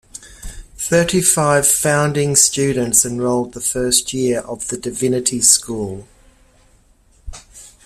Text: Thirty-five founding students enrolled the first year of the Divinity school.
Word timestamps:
Thirty-five 0.79 1.67
founding 1.67 2.35
students 2.35 3.05
enrolled 3.05 3.53
the 3.53 3.61
first 3.61 4.13
year 4.15 4.39
of 4.39 4.67
the 4.69 4.77
Divinity 4.77 5.41
school. 5.41 6.07